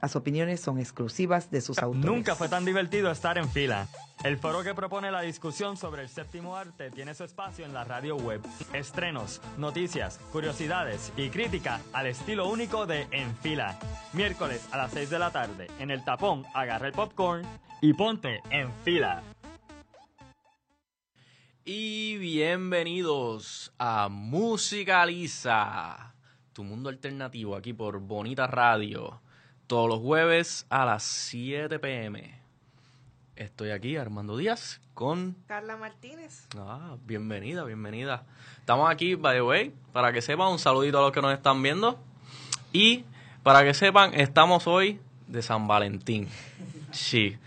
Las 0.00 0.16
opiniones 0.16 0.60
son 0.60 0.78
exclusivas 0.78 1.50
de 1.50 1.60
sus 1.60 1.78
autores. 1.78 2.06
Nunca 2.06 2.34
fue 2.34 2.48
tan 2.48 2.64
divertido 2.64 3.10
estar 3.10 3.36
en 3.36 3.50
fila. 3.50 3.86
El 4.24 4.38
foro 4.38 4.62
que 4.62 4.74
propone 4.74 5.10
la 5.10 5.20
discusión 5.20 5.76
sobre 5.76 6.02
el 6.02 6.08
séptimo 6.08 6.56
arte 6.56 6.90
tiene 6.90 7.14
su 7.14 7.24
espacio 7.24 7.66
en 7.66 7.74
la 7.74 7.84
radio 7.84 8.16
web. 8.16 8.40
Estrenos, 8.72 9.42
noticias, 9.58 10.18
curiosidades 10.32 11.12
y 11.16 11.28
crítica 11.28 11.80
al 11.92 12.06
estilo 12.06 12.48
único 12.48 12.86
de 12.86 13.08
En 13.10 13.36
Fila. 13.36 13.78
Miércoles 14.14 14.66
a 14.72 14.78
las 14.78 14.92
6 14.92 15.10
de 15.10 15.18
la 15.18 15.30
tarde, 15.30 15.66
en 15.78 15.90
el 15.90 16.02
tapón, 16.02 16.44
agarra 16.54 16.86
el 16.86 16.92
popcorn 16.92 17.46
y 17.82 17.92
ponte 17.92 18.40
en 18.50 18.72
fila. 18.84 19.22
Y 21.64 22.16
bienvenidos 22.16 23.72
a 23.78 24.08
Musicaliza, 24.08 25.34
tu 26.52 26.64
mundo 26.64 26.88
alternativo 26.88 27.54
aquí 27.54 27.74
por 27.74 28.00
Bonita 28.00 28.46
Radio, 28.46 29.20
todos 29.70 29.88
los 29.88 30.00
jueves 30.00 30.66
a 30.68 30.84
las 30.84 31.04
7 31.04 31.78
pm. 31.78 32.34
Estoy 33.36 33.70
aquí, 33.70 33.96
Armando 33.96 34.36
Díaz, 34.36 34.80
con... 34.94 35.36
Carla 35.46 35.76
Martínez. 35.76 36.48
Ah, 36.58 36.96
bienvenida, 37.06 37.62
bienvenida. 37.62 38.24
Estamos 38.58 38.90
aquí, 38.90 39.14
by 39.14 39.36
the 39.36 39.42
way, 39.42 39.72
para 39.92 40.12
que 40.12 40.22
sepan, 40.22 40.48
un 40.48 40.58
saludito 40.58 40.98
a 40.98 41.02
los 41.02 41.12
que 41.12 41.22
nos 41.22 41.32
están 41.32 41.62
viendo. 41.62 42.00
Y 42.72 43.04
para 43.44 43.62
que 43.62 43.72
sepan, 43.72 44.12
estamos 44.14 44.66
hoy 44.66 44.98
de 45.28 45.40
San 45.40 45.68
Valentín. 45.68 46.26
Sí. 46.90 47.38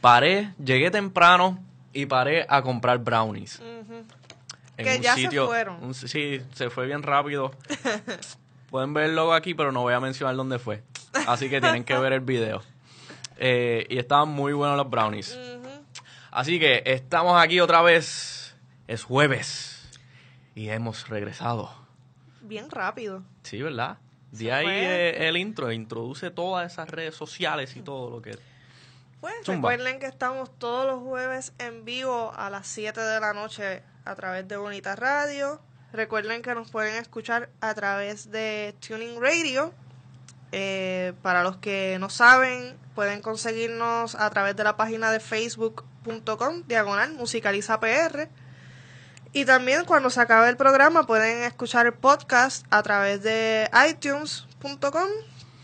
Paré, 0.00 0.54
llegué 0.64 0.88
temprano 0.92 1.58
y 1.92 2.06
paré 2.06 2.46
a 2.48 2.62
comprar 2.62 2.98
brownies. 2.98 3.60
En 4.76 4.84
Que 4.86 4.96
un 4.98 5.02
ya 5.02 5.14
se 5.16 5.22
sitio, 5.22 5.48
fueron. 5.48 5.82
un- 5.82 5.94
sí, 5.94 6.40
se 6.54 6.70
fue 6.70 6.86
bien 6.86 7.02
rápido. 7.02 7.50
Pueden 8.70 8.94
ver 8.94 9.06
el 9.06 9.16
logo 9.16 9.34
aquí, 9.34 9.54
pero 9.54 9.72
no 9.72 9.80
voy 9.82 9.94
a 9.94 9.98
mencionar 9.98 10.36
dónde 10.36 10.60
fue. 10.60 10.84
Así 11.26 11.48
que 11.50 11.60
tienen 11.60 11.84
que 11.84 11.96
ver 11.98 12.12
el 12.12 12.20
video. 12.20 12.62
Eh, 13.36 13.86
y 13.88 13.98
estaban 13.98 14.28
muy 14.28 14.52
buenos 14.52 14.76
los 14.76 14.88
brownies. 14.88 15.38
Así 16.30 16.58
que 16.58 16.82
estamos 16.86 17.40
aquí 17.40 17.60
otra 17.60 17.82
vez. 17.82 18.54
Es 18.88 19.04
jueves. 19.04 19.90
Y 20.54 20.68
hemos 20.68 21.08
regresado. 21.08 21.72
Bien 22.42 22.70
rápido. 22.70 23.22
Sí, 23.42 23.62
¿verdad? 23.62 23.98
De 24.32 24.52
ahí 24.52 24.64
fue. 24.64 24.74
eh, 24.74 25.28
el 25.28 25.36
intro. 25.36 25.72
Introduce 25.72 26.30
todas 26.30 26.72
esas 26.72 26.88
redes 26.88 27.14
sociales 27.14 27.76
y 27.76 27.80
todo 27.82 28.10
lo 28.10 28.22
que... 28.22 28.38
Pues 29.20 29.34
Zumba. 29.44 29.70
recuerden 29.70 30.00
que 30.00 30.06
estamos 30.06 30.50
todos 30.58 30.84
los 30.86 31.00
jueves 31.00 31.52
en 31.58 31.84
vivo 31.84 32.32
a 32.34 32.50
las 32.50 32.66
7 32.66 33.00
de 33.00 33.20
la 33.20 33.32
noche 33.32 33.82
a 34.04 34.14
través 34.16 34.48
de 34.48 34.56
Bonita 34.56 34.96
Radio. 34.96 35.60
Recuerden 35.92 36.42
que 36.42 36.54
nos 36.54 36.70
pueden 36.70 36.96
escuchar 36.96 37.50
a 37.60 37.72
través 37.74 38.30
de 38.32 38.74
Tuning 38.86 39.20
Radio. 39.20 39.72
Eh, 40.52 41.14
para 41.22 41.42
los 41.42 41.56
que 41.56 41.96
no 41.98 42.10
saben, 42.10 42.76
pueden 42.94 43.22
conseguirnos 43.22 44.14
a 44.14 44.28
través 44.28 44.54
de 44.54 44.64
la 44.64 44.76
página 44.76 45.10
de 45.10 45.18
facebook.com, 45.18 46.62
diagonal, 46.66 47.14
musicaliza 47.14 47.80
PR. 47.80 48.28
Y 49.32 49.46
también 49.46 49.86
cuando 49.86 50.10
se 50.10 50.20
acabe 50.20 50.50
el 50.50 50.58
programa 50.58 51.06
pueden 51.06 51.42
escuchar 51.44 51.86
el 51.86 51.94
podcast 51.94 52.66
a 52.70 52.82
través 52.82 53.22
de 53.22 53.70
itunes.com. 53.88 55.08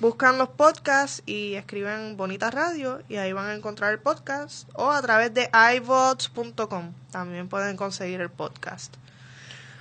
Buscan 0.00 0.38
los 0.38 0.48
podcasts 0.48 1.22
y 1.26 1.54
escriben 1.54 2.16
Bonita 2.16 2.50
Radio 2.50 3.02
y 3.08 3.16
ahí 3.16 3.32
van 3.32 3.46
a 3.46 3.54
encontrar 3.54 3.92
el 3.92 3.98
podcast. 3.98 4.70
O 4.74 4.90
a 4.90 5.02
través 5.02 5.34
de 5.34 5.50
iVox.com 5.76 6.94
también 7.10 7.48
pueden 7.48 7.76
conseguir 7.76 8.22
el 8.22 8.30
podcast. 8.30 8.94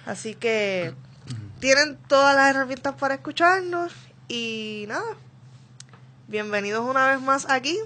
Así 0.05 0.35
que 0.35 0.93
tienen 1.59 1.97
todas 2.07 2.35
las 2.35 2.49
herramientas 2.49 2.95
para 2.95 3.13
escucharnos 3.13 3.93
y 4.27 4.85
nada. 4.87 5.05
Bienvenidos 6.27 6.87
una 6.87 7.07
vez 7.07 7.21
más 7.21 7.49
aquí. 7.49 7.77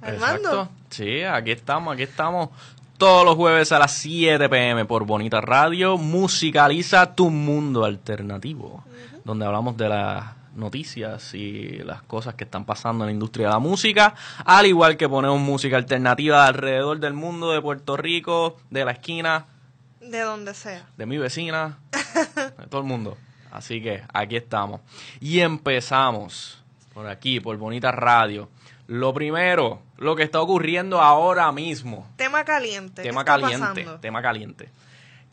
Armando. 0.00 0.48
Exacto. 0.48 0.68
Sí, 0.90 1.22
aquí 1.22 1.50
estamos, 1.50 1.94
aquí 1.94 2.04
estamos. 2.04 2.50
Todos 2.96 3.24
los 3.24 3.36
jueves 3.36 3.70
a 3.72 3.78
las 3.78 3.92
7 3.92 4.48
pm 4.48 4.84
por 4.84 5.04
Bonita 5.04 5.40
Radio. 5.40 5.98
Musicaliza 5.98 7.14
tu 7.14 7.30
mundo 7.30 7.84
alternativo. 7.84 8.82
Donde 9.24 9.44
hablamos 9.46 9.76
de 9.76 9.88
las 9.88 10.24
noticias 10.56 11.34
y 11.34 11.78
las 11.84 12.02
cosas 12.02 12.34
que 12.34 12.44
están 12.44 12.64
pasando 12.64 13.04
en 13.04 13.08
la 13.08 13.12
industria 13.12 13.48
de 13.48 13.52
la 13.52 13.58
música. 13.60 14.14
Al 14.44 14.66
igual 14.66 14.96
que 14.96 15.08
ponemos 15.08 15.38
música 15.40 15.76
alternativa 15.76 16.46
alrededor 16.46 16.98
del 16.98 17.12
mundo, 17.12 17.52
de 17.52 17.60
Puerto 17.60 17.96
Rico, 17.96 18.56
de 18.70 18.84
la 18.84 18.92
esquina, 18.92 19.46
De 20.00 20.20
donde 20.20 20.54
sea. 20.54 20.86
de 20.96 21.06
mi 21.06 21.18
vecina, 21.18 21.78
de 22.58 22.66
todo 22.66 22.80
el 22.80 22.86
mundo. 22.86 23.16
Así 23.50 23.82
que 23.82 24.02
aquí 24.12 24.36
estamos. 24.36 24.80
Y 25.20 25.40
empezamos 25.40 26.62
por 26.94 27.06
aquí, 27.06 27.40
por 27.40 27.56
Bonita 27.56 27.92
Radio. 27.92 28.48
Lo 28.86 29.12
primero, 29.12 29.82
lo 29.98 30.16
que 30.16 30.22
está 30.22 30.40
ocurriendo 30.40 31.00
ahora 31.00 31.52
mismo. 31.52 32.10
Tema 32.16 32.44
caliente. 32.44 33.02
¿Qué 33.02 33.08
Tema 33.08 33.20
está 33.20 33.32
caliente, 33.40 33.66
pasando? 33.66 34.00
tema 34.00 34.22
caliente. 34.22 34.70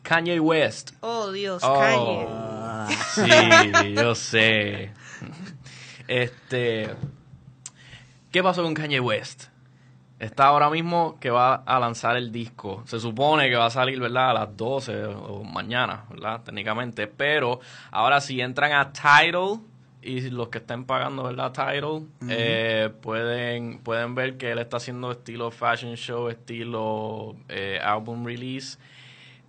Kanye 0.04 0.40
West. 0.40 0.92
Oh, 1.02 1.32
Dios, 1.32 1.64
Oh, 1.64 1.80
Kanye. 1.80 2.96
Sí, 3.14 3.94
yo 3.96 4.14
sé. 4.16 4.92
Este, 6.08 6.94
¿qué 8.32 8.44
pasó 8.44 8.62
con 8.62 8.76
Kanye 8.76 9.00
West? 9.00 9.46
Está 10.26 10.46
ahora 10.46 10.72
mismo 10.72 11.18
que 11.20 11.30
va 11.30 11.54
a 11.54 11.80
lanzar 11.80 12.18
el 12.18 12.32
disco. 12.32 12.82
Se 12.88 13.00
supone 13.00 13.48
que 13.48 13.56
va 13.56 13.68
a 13.68 13.70
salir, 13.70 14.00
¿verdad? 14.00 14.32
A 14.32 14.34
las 14.34 14.58
12 14.58 15.06
o 15.06 15.44
mañana, 15.44 16.06
¿verdad? 16.10 16.42
Técnicamente. 16.44 17.06
Pero 17.06 17.60
ahora 17.92 18.20
si 18.20 18.42
entran 18.42 18.72
a 18.72 18.92
Tidal 18.92 19.60
y 20.02 20.22
los 20.32 20.50
que 20.50 20.58
estén 20.58 20.86
pagando, 20.86 21.26
¿verdad? 21.26 21.52
Tidal, 21.52 22.08
eh, 22.28 22.90
pueden, 23.02 23.78
pueden 23.80 24.16
ver 24.16 24.38
que 24.38 24.52
él 24.52 24.58
está 24.58 24.78
haciendo 24.78 25.12
estilo 25.12 25.52
fashion 25.52 25.94
show, 25.94 26.28
estilo 26.28 27.36
eh, 27.48 27.80
album 27.84 28.26
release 28.26 28.80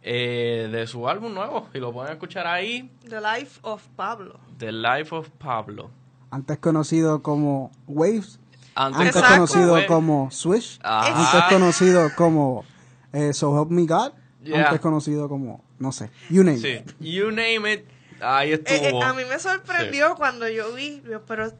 eh, 0.03 0.69
de 0.70 0.86
su 0.86 1.09
álbum 1.09 1.32
nuevo. 1.32 1.70
Y 1.72 1.78
lo 1.78 1.91
pueden 1.91 2.12
escuchar 2.12 2.47
ahí, 2.47 2.91
The 3.09 3.20
Life 3.22 3.60
of 3.62 3.82
Pablo. 3.97 4.38
The 4.59 4.72
Life 4.72 5.15
of 5.15 5.31
Pablo. 5.38 5.91
antes 6.31 6.59
conocido 6.59 7.22
como 7.22 7.70
Waves, 7.86 8.41
antes 8.76 9.06
Exacto. 9.09 9.34
conocido 9.34 9.70
güey. 9.70 9.87
como 9.87 10.31
Swish, 10.31 10.78
Ajá. 10.82 11.34
antes 11.37 11.53
conocido 11.59 12.10
como 12.14 12.64
eh, 13.12 13.32
So 13.32 13.59
Help 13.59 13.70
Me 13.70 13.87
God, 13.87 14.12
Yeah. 14.44 14.66
antes 14.66 14.81
conocido 14.81 15.28
como, 15.28 15.64
no 15.81 15.91
sé, 15.91 16.10
You 16.31 16.44
Name 16.44 16.59
Sí. 16.59 16.69
It. 16.69 16.92
You 17.00 17.31
name 17.32 17.72
it. 17.72 17.84
Ahí 18.20 18.53
Eh, 18.53 18.62
eh, 18.65 18.76
estuvo. 18.82 19.03
a 19.03 19.12
mí 19.15 19.22
me 19.28 19.38
sorprendió 19.41 20.15
cuando 20.15 20.48
yo 20.48 20.72
vi, 20.72 21.03
pero, 21.26 21.53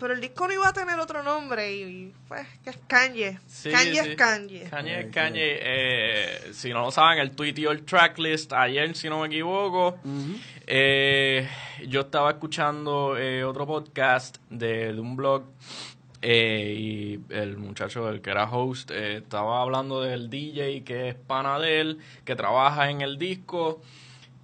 pero 0.00 0.14
el 0.14 0.20
disco 0.20 0.46
no 0.48 0.54
iba 0.54 0.66
a 0.68 0.72
tener 0.72 0.98
otro 0.98 1.22
nombre 1.22 1.72
y, 1.74 2.12
pues 2.28 2.46
que 2.64 2.70
es 2.70 2.78
Kanye. 2.86 3.38
Sí, 3.46 3.70
Kanye 3.70 4.02
sí. 4.02 4.08
es 4.10 4.16
Kanye. 4.16 4.62
Kanye 4.70 5.00
es 5.00 5.06
Kanye. 5.12 5.58
Eh, 5.60 6.50
si 6.54 6.70
no 6.70 6.80
lo 6.80 6.90
saben, 6.90 7.18
él 7.18 7.32
tuiteó 7.32 7.70
el 7.70 7.84
tracklist 7.84 8.52
ayer, 8.52 8.96
si 8.96 9.08
no 9.08 9.20
me 9.20 9.26
equivoco. 9.26 9.98
Eh, 10.66 11.48
yo 11.86 12.00
estaba 12.00 12.30
escuchando 12.30 13.16
eh, 13.18 13.44
otro 13.44 13.66
podcast 13.66 14.38
de, 14.50 14.92
de 14.94 15.00
un 15.00 15.16
blog 15.16 15.44
eh, 16.22 16.74
y 16.78 17.20
el 17.34 17.56
muchacho, 17.56 18.08
el 18.08 18.20
que 18.22 18.30
era 18.30 18.48
host, 18.50 18.90
eh, 18.92 19.16
estaba 19.18 19.60
hablando 19.60 20.00
del 20.00 20.30
DJ 20.30 20.82
que 20.84 21.08
es 21.10 21.14
pana 21.14 21.58
de 21.58 21.80
él, 21.80 21.98
que 22.24 22.36
trabaja 22.36 22.90
en 22.90 23.00
el 23.00 23.18
disco 23.18 23.80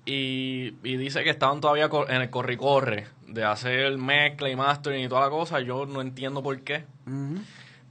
y, 0.05 0.75
y 0.83 0.97
dice 0.97 1.23
que 1.25 1.31
estaban 1.31 1.61
todavía 1.61 1.89
en 2.09 2.23
el 2.23 2.31
corre-corre 2.31 3.07
de 3.27 3.45
hacer 3.45 3.97
mezcla 3.99 4.49
y 4.49 4.57
mastering 4.57 5.05
y 5.05 5.09
toda 5.09 5.21
la 5.23 5.31
cosa. 5.31 5.61
Yo 5.61 5.87
no 5.87 6.01
entiendo 6.01 6.43
por 6.43 6.59
qué. 6.63 6.85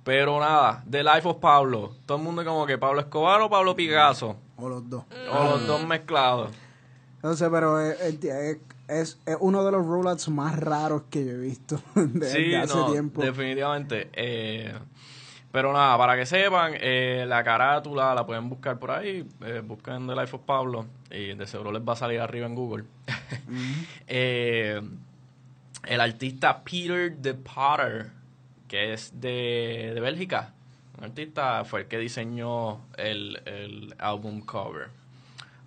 Pero 0.04 0.40
nada, 0.40 0.84
The 0.90 1.04
Life 1.04 1.28
of 1.28 1.38
Pablo. 1.38 1.94
Todo 2.06 2.18
el 2.18 2.24
mundo 2.24 2.44
como 2.46 2.66
que 2.66 2.78
Pablo 2.78 3.02
Escobar 3.02 3.42
o 3.42 3.50
Pablo 3.50 3.76
Picasso. 3.76 4.38
O 4.56 4.70
los 4.70 4.90
dos. 4.90 5.04
O 5.32 5.44
los 5.44 5.68
dos 5.68 5.86
mezclados. 5.86 6.52
Entonces, 7.18 7.50
pero 7.52 7.80
es, 7.80 8.00
es- 8.02 8.58
es- 8.88 9.20
es 9.26 9.38
uno 9.40 9.64
de 9.66 9.72
los 9.72 9.86
rollouts 9.86 10.30
más 10.30 10.58
raros 10.60 11.04
que 11.10 11.26
yo 11.26 11.32
he 11.34 11.38
visto 11.38 11.82
desde 11.96 12.32
Sí, 12.46 12.56
hace 12.56 12.76
no, 12.76 12.92
tiempo. 12.92 13.22
definitivamente. 13.22 14.10
Eh, 14.14 14.74
pero 15.52 15.72
nada, 15.74 15.98
para 15.98 16.16
que 16.16 16.26
sepan, 16.26 16.74
eh, 16.76 17.26
la 17.28 17.44
carátula 17.44 18.14
la 18.14 18.26
pueden 18.26 18.48
buscar 18.50 18.78
por 18.80 18.92
ahí. 18.92 19.28
Eh, 19.42 19.62
buscan 19.66 20.06
The 20.08 20.14
Life 20.16 20.36
of 20.36 20.42
Pablo 20.44 20.86
y 21.10 21.34
de 21.34 21.48
seguro 21.48 21.72
les 21.72 21.82
va 21.82 21.94
a 21.94 21.96
salir 21.96 22.20
arriba 22.20 22.46
en 22.46 22.56
Google. 22.56 22.84
Eh, 24.08 24.82
el 25.86 26.02
artista 26.02 26.64
Peter 26.64 27.16
de 27.16 27.34
Potter, 27.34 28.12
que 28.68 28.94
es 28.94 29.12
de, 29.20 29.92
de 29.94 30.00
Bélgica. 30.02 30.54
Un 30.98 31.06
artista 31.06 31.64
fue 31.64 31.82
el 31.82 31.88
que 31.88 31.98
diseñó 31.98 32.82
el, 32.98 33.42
el 33.46 33.96
álbum 34.00 34.42
cover 34.42 34.90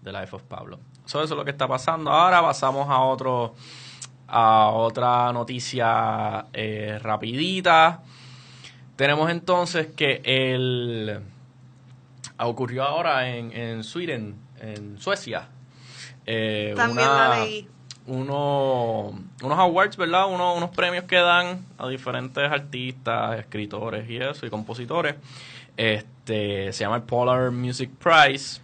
de 0.02 0.12
Life 0.12 0.34
of 0.36 0.42
Pablo. 0.42 0.78
So, 1.04 1.22
eso 1.22 1.34
es 1.34 1.38
lo 1.38 1.44
que 1.44 1.50
está 1.50 1.66
pasando. 1.66 2.10
Ahora 2.10 2.40
pasamos 2.42 2.88
a 2.88 3.00
otro 3.00 3.54
a 4.32 4.68
otra 4.70 5.32
noticia 5.32 6.46
eh, 6.52 6.98
rapidita. 7.02 8.02
Tenemos 8.94 9.28
entonces 9.30 9.88
que 9.96 10.20
el 10.24 11.20
ocurrió 12.38 12.84
ahora 12.84 13.28
en, 13.28 13.52
en 13.52 13.82
Sweden, 13.84 14.36
en 14.60 14.98
Suecia. 14.98 15.48
eh, 16.26 16.74
También 16.76 17.08
una- 17.08 17.28
la 17.28 17.44
leí. 17.44 17.68
uno- 18.06 19.12
unos 19.42 19.58
awards, 19.58 19.96
¿verdad? 19.96 20.26
Uno- 20.28 20.54
unos 20.54 20.70
premios 20.70 21.04
que 21.04 21.16
dan 21.16 21.64
a 21.76 21.88
diferentes 21.88 22.50
artistas, 22.50 23.38
escritores 23.40 24.08
y 24.08 24.18
eso, 24.18 24.46
y 24.46 24.50
compositores. 24.50 25.16
Este, 25.76 26.72
se 26.72 26.84
llama 26.84 26.96
el 26.96 27.02
Polar 27.02 27.50
Music 27.50 27.90
Prize. 27.98 28.60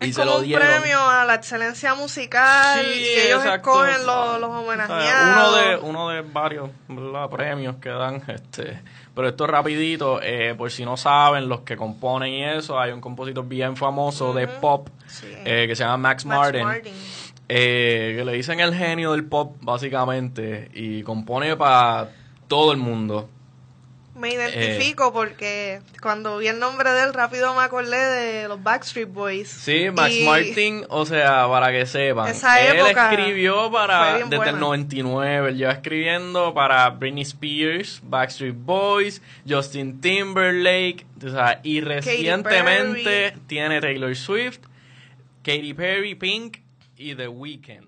Y 0.00 0.10
Es 0.10 0.14
se 0.14 0.20
como 0.20 0.32
lo 0.34 0.38
un 0.38 0.44
dieron. 0.44 0.66
premio 0.68 1.00
a 1.10 1.24
la 1.24 1.34
excelencia 1.34 1.94
musical 1.94 2.84
Sí, 2.84 3.00
y 3.00 3.04
ellos 3.26 3.42
exacto. 3.44 3.84
escogen 3.84 4.06
los, 4.06 4.40
los 4.40 4.50
O 4.50 4.52
sea, 4.52 4.60
homenajeados. 4.60 5.36
uno 5.48 5.56
de 5.56 5.76
uno 5.90 6.08
de 6.10 6.22
varios 6.22 6.70
¿verdad? 6.86 7.28
premios 7.30 7.76
que 7.80 7.88
dan 7.88 8.22
este 8.28 8.80
pero 9.14 9.28
esto 9.30 9.44
es 9.46 9.50
rapidito 9.50 10.20
eh, 10.22 10.54
por 10.56 10.70
si 10.70 10.84
no 10.84 10.96
saben 10.96 11.48
los 11.48 11.62
que 11.62 11.76
componen 11.76 12.32
y 12.32 12.44
eso 12.44 12.78
hay 12.78 12.92
un 12.92 13.00
compositor 13.00 13.44
bien 13.48 13.76
famoso 13.76 14.32
de 14.32 14.46
pop 14.46 14.88
Sí. 15.08 15.26
eh, 15.44 15.64
que 15.66 15.74
se 15.74 15.82
llama 15.82 15.96
Max, 15.96 16.24
Max 16.26 16.38
Martin, 16.38 16.62
Martin. 16.62 16.92
eh, 17.48 18.14
que 18.18 18.24
le 18.24 18.32
dicen 18.34 18.60
el 18.60 18.74
genio 18.74 19.12
del 19.12 19.24
pop 19.24 19.56
básicamente 19.62 20.70
y 20.74 21.02
compone 21.02 21.56
para 21.56 22.10
todo 22.46 22.70
el 22.70 22.78
mundo 22.78 23.28
Me 24.18 24.30
Eh. 24.30 24.34
identifico 24.34 25.12
porque 25.12 25.80
cuando 26.02 26.38
vi 26.38 26.48
el 26.48 26.58
nombre 26.58 26.90
de 26.90 27.04
él 27.04 27.14
rápido 27.14 27.54
me 27.54 27.62
acordé 27.62 27.96
de 27.96 28.48
los 28.48 28.62
Backstreet 28.62 29.08
Boys. 29.12 29.48
Sí, 29.48 29.90
Max 29.92 30.14
Y 30.14 30.24
Martin, 30.24 30.84
o 30.88 31.06
sea, 31.06 31.46
para 31.48 31.70
que 31.70 31.86
sepan, 31.86 32.28
Esa 32.28 32.60
él 32.60 32.76
época 32.76 33.10
escribió 33.12 33.70
para 33.70 34.14
desde 34.14 34.22
el 34.30 34.36
buena. 34.36 34.52
99, 34.52 35.48
él 35.50 35.56
lleva 35.56 35.72
escribiendo 35.72 36.52
para 36.52 36.88
Britney 36.90 37.22
Spears, 37.22 38.00
Backstreet 38.04 38.54
Boys, 38.56 39.22
Justin 39.48 40.00
Timberlake, 40.00 41.06
o 41.24 41.28
sea, 41.30 41.60
y 41.62 41.80
recientemente 41.80 43.34
tiene 43.46 43.80
Taylor 43.80 44.14
Swift, 44.14 44.60
Katy 45.42 45.74
Perry, 45.74 46.14
Pink 46.14 46.58
y 46.96 47.14
The 47.14 47.28
Weeknd. 47.28 47.87